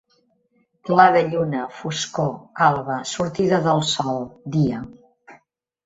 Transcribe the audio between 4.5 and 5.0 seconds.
dia.